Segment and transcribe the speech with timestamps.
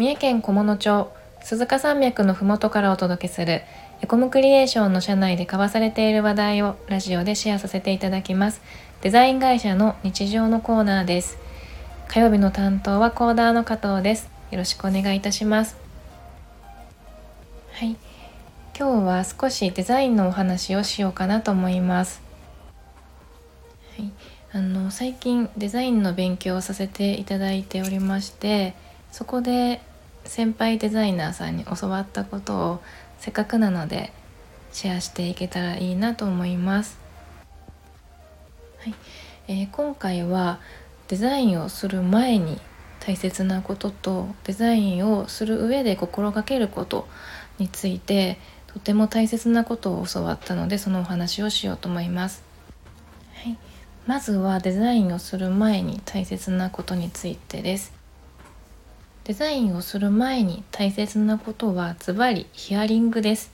[0.00, 1.12] 三重県菰野町
[1.42, 3.60] 鈴鹿山脈のふもとからお届けする
[4.00, 8.62] エコムクリエーションの社内で交わされている話題をラジオでシェアさせていただきます。
[9.02, 11.36] デザイン会社の日常のコーナーです。
[12.08, 14.30] 火曜日の担当はコーダーの加藤です。
[14.50, 15.76] よろしくお願いいたします。
[17.72, 17.94] はい。
[18.74, 22.22] 今日は少しデザインのお話をしようかなと思います。
[23.98, 24.10] はい。
[24.54, 28.74] あの最近デザインの勉強をさせていただいておりまして
[29.12, 29.82] そこで
[30.24, 32.82] 先輩デザイナーさんに教わったことを
[33.18, 34.12] せっかくなので
[34.72, 36.98] シェアしていけたらいいなと思います。
[38.78, 38.94] はい
[39.48, 40.58] えー、今回は
[41.08, 42.60] デザインをする前に
[43.00, 47.08] 大切なこととデザインをする上で心がけること
[47.58, 52.44] についてとても大切なことを教わったのでそのお話をしようと思います。
[53.34, 53.58] はい、
[54.06, 57.99] まずはデザインをする前に大切なことについてです。
[59.24, 63.52] デザインをする前に大切なことはズバリヒアリングです。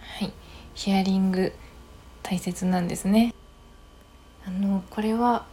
[0.00, 0.32] はい。
[0.74, 1.52] ヒアリング
[2.22, 3.34] 大切なんですね。
[4.46, 5.46] あのこれは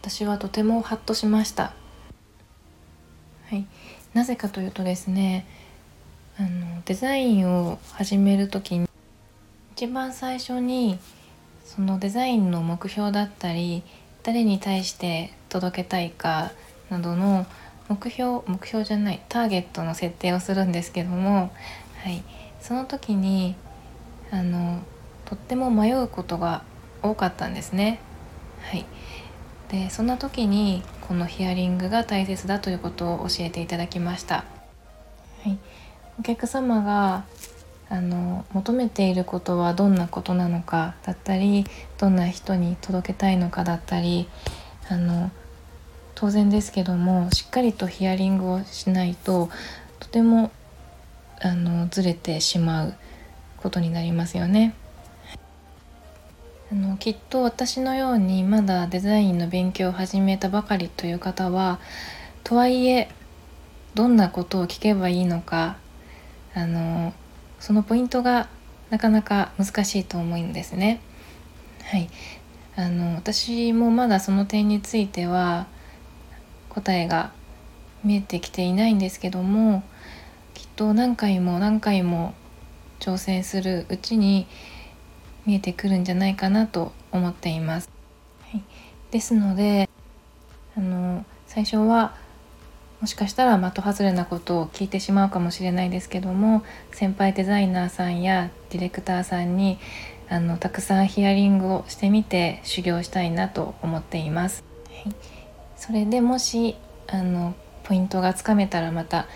[0.00, 1.72] 私はとてもハッとしました。
[3.48, 3.66] はい。
[4.12, 5.46] なぜかというとですね
[6.38, 8.88] あのデザインを始める時に
[9.76, 10.98] 一番最初に
[11.64, 13.82] そのデザインの目標だったり
[14.22, 16.52] 誰に対して届けたいか
[16.90, 17.46] などの
[17.90, 21.50] 目標目標じゃないターゲットの設定をするんですけども、
[22.04, 22.22] はい、
[22.60, 23.56] その時に
[24.30, 24.80] あの
[25.24, 26.62] とっても迷うことが
[27.02, 27.98] 多かったんですね。
[28.62, 28.86] はい、
[29.70, 34.44] でそんな時にこのヒアリングが大切だということを教えていただきました。
[35.42, 35.58] はい、
[36.20, 37.24] お客様が
[37.88, 41.66] あの求めていることはどんなことなのかだったり
[41.98, 44.28] どんな人に届けたいのかだったり
[44.88, 45.32] あの
[46.20, 49.48] 当然ですけどもしっかりとヒアリングをしないと
[50.00, 50.50] とても
[51.40, 52.94] あのずれてしまう
[53.56, 54.74] ことになりますよね。
[56.70, 61.80] あのきっと私のようにまだデザインの勉強を始めたばかりという方は
[62.44, 63.08] とはいえ
[63.94, 65.78] どんなことを聞けばいいのか
[66.54, 67.14] あの
[67.60, 68.50] そのポイントが
[68.90, 71.00] なかなか難しいと思うんですね。
[71.84, 72.10] はい、
[72.76, 75.66] あの私もまだその点については
[76.70, 77.32] 答えが
[78.02, 79.82] 見えてきていないんですけども
[80.54, 82.34] きっと何回も何回も
[82.98, 84.46] 挑戦するうちに
[85.44, 87.90] 見えてくるんじゃないかなと思っています。
[88.42, 88.62] はい、
[89.10, 89.88] ですので
[90.76, 92.14] あの最初は
[93.00, 99.78] もしかしたら的外れなことを聞いてしまうかもしれないですけども先輩デザイナーさんやディレクターさんに
[100.28, 104.62] あのたくさんヒアリングをしてみて修行したいなと思っています。
[104.88, 105.39] はい
[105.80, 106.76] それでもし
[107.08, 107.54] あの
[107.84, 109.26] ポイントがつかめたらまた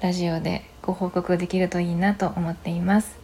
[0.00, 3.16] ラジオでご報告できるといいなと思っています。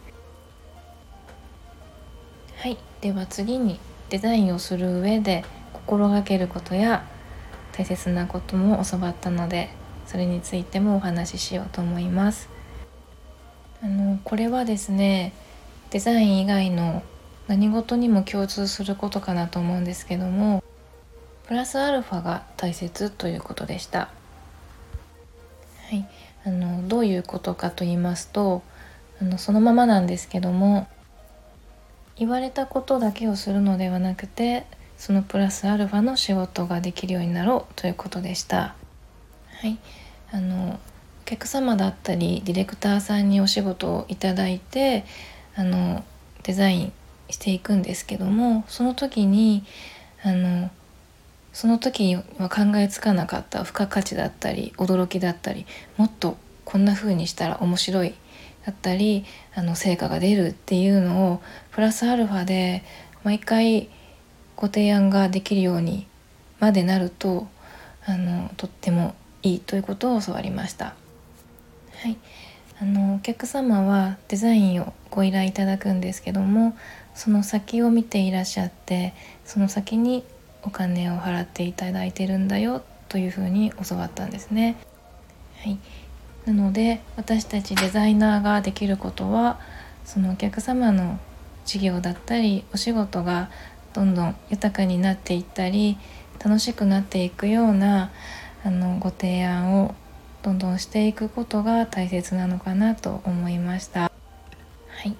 [2.55, 2.77] はい。
[3.01, 3.77] では次に
[4.09, 5.43] デザインをする上で
[5.73, 7.05] 心がけることや
[7.73, 9.69] 大切なことも教わったので
[10.07, 12.47] それについてもお話ししようと思います。
[13.83, 15.33] あのこれはですね
[15.89, 17.03] デザイン以外の
[17.47, 20.63] 何事にも共通することかなと思うんですけども
[21.47, 24.09] プラスアルファが大切ということでした。
[25.89, 26.07] はい、
[26.45, 28.63] あのどういうことかと言いますと
[29.21, 30.87] あのそのままなんですけども
[32.17, 34.65] 言われたことだけをするのではなくて
[34.97, 38.73] そのプラスアルファの仕事ができるようになろうということでした。
[39.61, 39.77] はい、
[40.31, 40.79] あの
[41.23, 45.05] お客様だったりディレクターさんにお仕事をいただいて
[45.55, 46.03] あの
[46.43, 46.93] デザイン
[47.29, 49.63] していくんですけどもその時に
[50.23, 50.69] あの
[51.55, 58.13] その時には考えつかなかった付加価値だったり驚きだったりもっとこんな風にしたら面白い
[58.65, 59.23] だったり
[59.53, 62.83] あの成果が出るっていうのをプラスアルファで
[63.23, 63.87] 毎回
[64.57, 66.07] ご提案ができるように
[66.59, 67.47] までなると
[68.05, 70.93] あのとってもいいということを教わりました。
[72.01, 72.17] はい、
[72.81, 76.77] あのお客様はデザインをご依頼いただくんですけども
[77.13, 79.13] その先を見ていらっしゃって
[79.45, 80.25] その先に
[80.65, 84.75] お金を払っていただいてるんだよというふうに教わったんですね。
[85.63, 85.77] はい、
[86.45, 89.59] なので私たちデザイナーができることは
[90.03, 91.19] そのお客様の
[91.65, 93.49] 事業だったりお仕事が
[93.93, 95.97] どんどん豊かになっていったり
[96.43, 98.11] 楽しくなっていくような
[98.63, 99.95] あのご提案を
[100.43, 104.01] どんどんしていくことが大切なのかなと思いました。
[104.01, 104.09] は
[105.03, 105.15] い、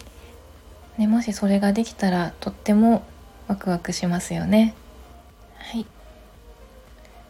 [0.98, 3.04] ね、もしそれができたらとっても
[3.48, 4.76] ワクワクしますよね。
[5.66, 5.86] はい。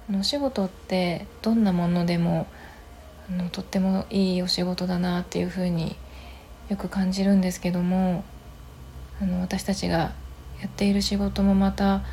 [0.09, 2.47] あのお仕事ってどんなものでも
[3.29, 5.95] あのとってもいいお仕事だなっていうふうに
[6.67, 8.25] よく感じるんですけども
[9.21, 9.97] あの私たちが
[10.59, 12.03] やっている仕事もまた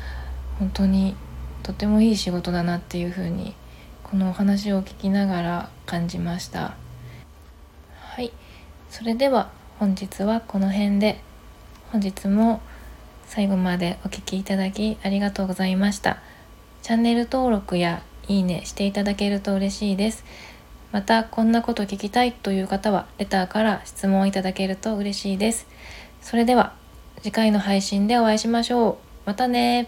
[0.59, 1.15] 本当に
[1.61, 3.53] とてもいい仕事だなっていうふうに
[4.03, 6.77] このお話を聞きながら感じました。
[7.99, 8.31] はい。
[8.89, 11.19] それでは本日はこの辺で。
[11.91, 12.61] 本日も
[13.27, 16.17] 最後までお聴きいただきありがとうございました。
[16.81, 20.23] チャンネル登録やいいねしていただけると嬉しいです。
[20.91, 25.65] また、こんなこと聞きたいという方は、レターから質問いただけると嬉しいです。
[26.21, 26.73] それでは、
[27.23, 28.95] 次回の配信でお会いしましょう。
[29.25, 29.87] またね